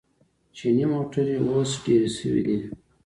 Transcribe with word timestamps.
چیني 0.55 0.85
موټرې 0.91 1.35
اوس 1.47 1.71
ډېرې 1.83 2.09
شوې 2.17 2.41
دي. 2.47 2.57